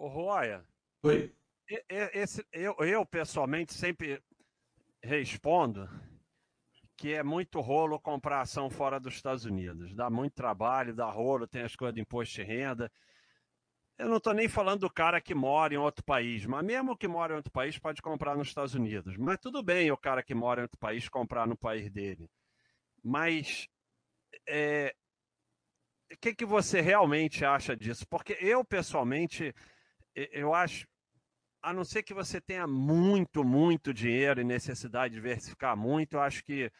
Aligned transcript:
Ô, 0.00 0.08
Roya. 0.08 0.64
Oi. 1.02 1.30
Esse, 1.90 2.42
eu, 2.54 2.74
eu, 2.78 3.04
pessoalmente, 3.04 3.74
sempre 3.74 4.18
respondo 5.02 5.86
que 6.96 7.12
é 7.12 7.22
muito 7.22 7.60
rolo 7.60 8.00
comprar 8.00 8.40
ação 8.40 8.70
fora 8.70 8.98
dos 8.98 9.12
Estados 9.12 9.44
Unidos. 9.44 9.94
Dá 9.94 10.08
muito 10.08 10.32
trabalho, 10.32 10.94
dá 10.94 11.04
rolo, 11.10 11.46
tem 11.46 11.60
as 11.60 11.76
coisas 11.76 11.94
de 11.94 12.00
imposto 12.00 12.34
de 12.34 12.42
renda. 12.42 12.90
Eu 13.98 14.08
não 14.08 14.16
estou 14.16 14.32
nem 14.32 14.48
falando 14.48 14.80
do 14.80 14.90
cara 14.90 15.20
que 15.20 15.34
mora 15.34 15.74
em 15.74 15.76
outro 15.76 16.02
país, 16.02 16.46
mas 16.46 16.64
mesmo 16.64 16.96
que 16.96 17.06
mora 17.06 17.34
em 17.34 17.36
outro 17.36 17.52
país 17.52 17.78
pode 17.78 18.00
comprar 18.00 18.34
nos 18.34 18.48
Estados 18.48 18.74
Unidos. 18.74 19.18
Mas 19.18 19.38
tudo 19.38 19.62
bem 19.62 19.90
o 19.90 19.98
cara 19.98 20.22
que 20.22 20.34
mora 20.34 20.62
em 20.62 20.64
outro 20.64 20.78
país 20.78 21.10
comprar 21.10 21.46
no 21.46 21.58
país 21.58 21.90
dele. 21.90 22.26
Mas 23.04 23.68
é, 24.48 24.94
o 26.10 26.16
que, 26.18 26.34
que 26.34 26.46
você 26.46 26.80
realmente 26.80 27.44
acha 27.44 27.76
disso? 27.76 28.06
Porque 28.08 28.38
eu, 28.40 28.64
pessoalmente, 28.64 29.54
eu 30.14 30.54
acho, 30.54 30.86
a 31.62 31.72
não 31.72 31.84
ser 31.84 32.02
que 32.02 32.14
você 32.14 32.40
tenha 32.40 32.66
muito, 32.66 33.44
muito 33.44 33.92
dinheiro 33.92 34.40
e 34.40 34.44
necessidade 34.44 35.14
de 35.14 35.20
diversificar 35.20 35.76
muito, 35.76 36.14
eu 36.14 36.20
acho 36.20 36.44
que 36.44 36.70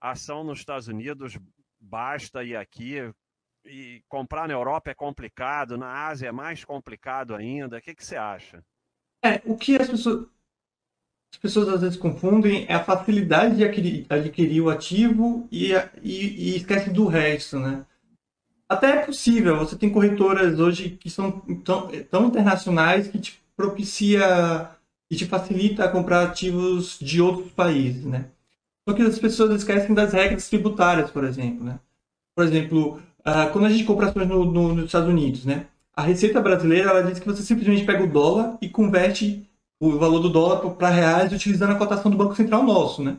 a 0.00 0.12
ação 0.12 0.42
nos 0.42 0.58
Estados 0.58 0.88
Unidos 0.88 1.38
basta 1.80 2.42
ir 2.44 2.56
aqui. 2.56 2.96
E 3.64 4.02
comprar 4.08 4.48
na 4.48 4.54
Europa 4.54 4.90
é 4.90 4.94
complicado, 4.94 5.78
na 5.78 6.06
Ásia 6.08 6.28
é 6.28 6.32
mais 6.32 6.64
complicado 6.64 7.32
ainda. 7.32 7.78
O 7.78 7.80
que, 7.80 7.94
que 7.94 8.04
você 8.04 8.16
acha? 8.16 8.64
É, 9.24 9.40
o 9.44 9.56
que 9.56 9.76
as 9.76 9.88
pessoas, 9.88 10.26
as 11.32 11.38
pessoas 11.38 11.68
às 11.68 11.80
vezes 11.80 11.96
confundem 11.96 12.66
é 12.68 12.74
a 12.74 12.82
facilidade 12.82 13.56
de 13.56 13.64
adquirir, 13.64 14.06
adquirir 14.08 14.60
o 14.60 14.68
ativo 14.68 15.46
e, 15.50 15.72
e, 16.02 16.52
e 16.52 16.56
esquece 16.56 16.90
do 16.90 17.06
resto, 17.06 17.60
né? 17.60 17.86
Até 18.72 18.90
é 18.90 19.04
possível, 19.04 19.58
você 19.58 19.76
tem 19.76 19.90
corretoras 19.90 20.58
hoje 20.58 20.96
que 20.98 21.10
são 21.10 21.30
tão, 21.62 21.88
tão 22.10 22.26
internacionais 22.26 23.06
que 23.06 23.18
te 23.18 23.42
propicia 23.54 24.70
e 25.10 25.14
te 25.14 25.26
facilita 25.26 25.88
comprar 25.90 26.22
ativos 26.22 26.98
de 26.98 27.20
outros 27.20 27.52
países, 27.52 28.04
né? 28.06 28.26
Só 28.88 28.94
que 28.94 29.02
as 29.02 29.18
pessoas 29.18 29.54
esquecem 29.56 29.94
das 29.94 30.14
regras 30.14 30.48
tributárias, 30.48 31.10
por 31.10 31.22
exemplo, 31.24 31.62
né? 31.62 31.78
Por 32.34 32.46
exemplo, 32.46 33.02
uh, 33.20 33.52
quando 33.52 33.66
a 33.66 33.68
gente 33.68 33.84
compra 33.84 34.08
ações 34.08 34.26
no, 34.26 34.44
no, 34.46 34.74
nos 34.74 34.86
Estados 34.86 35.08
Unidos, 35.08 35.44
né? 35.44 35.66
A 35.94 36.00
Receita 36.00 36.40
Brasileira, 36.40 36.90
ela 36.90 37.02
diz 37.02 37.18
que 37.18 37.26
você 37.26 37.42
simplesmente 37.42 37.84
pega 37.84 38.02
o 38.02 38.10
dólar 38.10 38.56
e 38.62 38.70
converte 38.70 39.46
o 39.78 39.98
valor 39.98 40.20
do 40.20 40.30
dólar 40.30 40.60
para 40.76 40.88
reais 40.88 41.30
utilizando 41.30 41.72
a 41.72 41.78
cotação 41.78 42.10
do 42.10 42.16
Banco 42.16 42.34
Central 42.34 42.62
nosso, 42.62 43.02
né? 43.02 43.18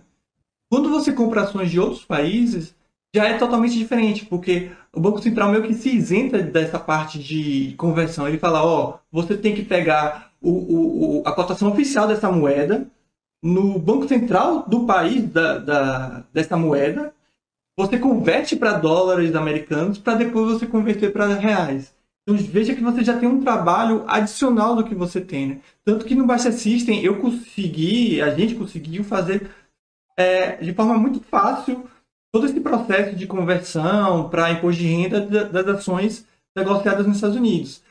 Quando 0.67 0.89
você 0.89 1.13
compra 1.13 1.43
ações 1.43 1.69
de 1.69 1.79
outros 1.79 2.03
países, 2.03 2.73
já 3.15 3.25
é 3.25 3.37
totalmente 3.37 3.77
diferente, 3.77 4.25
porque 4.25 4.71
o 4.91 4.99
Banco 4.99 5.21
Central 5.21 5.51
meio 5.51 5.63
que 5.63 5.73
se 5.73 5.95
isenta 5.95 6.39
dessa 6.41 6.79
parte 6.79 7.19
de 7.19 7.75
conversão. 7.77 8.27
Ele 8.27 8.39
fala, 8.39 8.65
ó, 8.65 8.97
você 9.11 9.37
tem 9.37 9.53
que 9.53 9.63
pegar 9.63 10.31
o, 10.41 11.19
o, 11.19 11.23
a 11.25 11.31
cotação 11.31 11.69
oficial 11.69 12.07
dessa 12.07 12.31
moeda 12.31 12.87
no 13.43 13.77
Banco 13.77 14.07
Central 14.07 14.63
do 14.67 14.85
país 14.85 15.29
da, 15.29 15.57
da 15.57 16.23
dessa 16.31 16.55
moeda, 16.55 17.13
você 17.77 17.99
converte 17.99 18.55
para 18.55 18.77
dólares 18.77 19.35
americanos 19.35 19.97
para 19.97 20.15
depois 20.15 20.53
você 20.53 20.65
converter 20.65 21.11
para 21.11 21.27
reais. 21.35 21.93
Então 22.25 22.37
veja 22.37 22.73
que 22.73 22.81
você 22.81 23.03
já 23.03 23.17
tem 23.19 23.27
um 23.27 23.43
trabalho 23.43 24.05
adicional 24.07 24.75
do 24.75 24.85
que 24.85 24.95
você 24.95 25.19
tem. 25.19 25.47
Né? 25.47 25.61
Tanto 25.83 26.05
que 26.05 26.15
no 26.15 26.25
Baixa 26.25 26.53
System 26.53 27.03
eu 27.03 27.19
consegui, 27.19 28.21
a 28.21 28.33
gente 28.33 28.55
conseguiu 28.55 29.03
fazer 29.03 29.49
é, 30.17 30.55
de 30.55 30.73
forma 30.73 30.97
muito 30.97 31.19
fácil 31.19 31.83
todo 32.33 32.47
esse 32.47 32.59
processo 32.59 33.15
de 33.15 33.27
conversão 33.27 34.27
para 34.27 34.51
imposto 34.51 34.81
de 34.81 34.87
renda 34.87 35.21
das 35.21 35.67
ações 35.67 36.25
negociadas 36.55 37.05
nos 37.05 37.17
Estados 37.17 37.37
Unidos. 37.37 37.83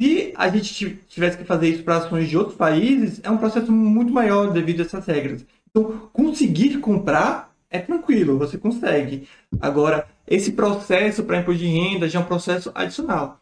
Se 0.00 0.32
a 0.34 0.48
gente 0.48 0.96
tivesse 1.06 1.36
que 1.36 1.44
fazer 1.44 1.68
isso 1.68 1.84
para 1.84 1.98
ações 1.98 2.28
de 2.28 2.36
outros 2.36 2.56
países, 2.56 3.20
é 3.22 3.30
um 3.30 3.36
processo 3.36 3.70
muito 3.70 4.12
maior 4.12 4.50
devido 4.50 4.80
a 4.80 4.84
essas 4.84 5.06
regras. 5.06 5.44
Então, 5.68 6.08
conseguir 6.12 6.78
comprar 6.78 7.54
é 7.70 7.78
tranquilo, 7.78 8.38
você 8.38 8.56
consegue. 8.56 9.28
Agora, 9.60 10.08
esse 10.26 10.52
processo 10.52 11.24
para 11.24 11.40
imposto 11.40 11.60
de 11.60 11.66
renda 11.66 12.08
já 12.08 12.18
é 12.18 12.22
um 12.22 12.26
processo 12.26 12.72
adicional. 12.74 13.40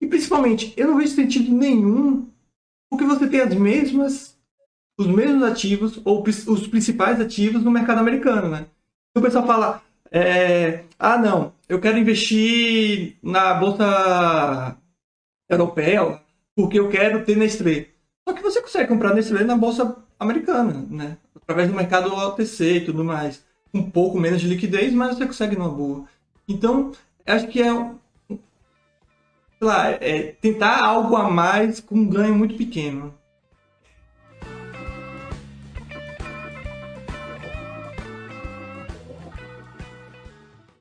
E 0.00 0.06
principalmente, 0.06 0.74
eu 0.76 0.88
não 0.88 0.96
vejo 0.96 1.14
sentido 1.14 1.52
nenhum 1.52 2.28
porque 2.90 3.04
você 3.04 3.28
tem 3.28 3.40
as 3.40 3.54
mesmas, 3.54 4.36
os 4.98 5.06
mesmos 5.06 5.42
ativos 5.42 6.00
ou 6.04 6.22
os 6.22 6.66
principais 6.66 7.20
ativos 7.20 7.62
no 7.62 7.70
mercado 7.70 7.98
americano, 7.98 8.48
né? 8.48 8.66
O 9.18 9.22
pessoal 9.22 9.46
fala, 9.46 9.82
é, 10.10 10.84
ah, 10.98 11.18
não, 11.18 11.52
eu 11.68 11.80
quero 11.80 11.98
investir 11.98 13.16
na 13.22 13.54
bolsa 13.54 14.76
europeia 15.48 16.20
porque 16.54 16.78
eu 16.78 16.88
quero 16.88 17.24
ter 17.24 17.36
Nestlé. 17.36 17.88
Só 18.28 18.34
que 18.34 18.42
você 18.42 18.60
consegue 18.60 18.88
comprar 18.88 19.14
Nestlé 19.14 19.44
na 19.44 19.56
bolsa 19.56 19.96
americana, 20.18 20.84
né? 20.90 21.16
Através 21.34 21.68
do 21.68 21.76
mercado 21.76 22.14
OTC 22.14 22.76
e 22.76 22.84
tudo 22.84 23.04
mais. 23.04 23.44
Um 23.72 23.90
pouco 23.90 24.18
menos 24.18 24.40
de 24.40 24.48
liquidez, 24.48 24.92
mas 24.92 25.16
você 25.16 25.26
consegue 25.26 25.56
numa 25.56 25.68
boa. 25.68 26.04
Então, 26.48 26.92
acho 27.26 27.48
que 27.48 27.62
é, 27.62 27.72
sei 28.28 28.38
lá, 29.60 29.90
é 29.90 30.34
tentar 30.40 30.82
algo 30.82 31.16
a 31.16 31.30
mais 31.30 31.80
com 31.80 31.96
um 31.96 32.08
ganho 32.08 32.34
muito 32.34 32.56
pequeno. 32.56 33.14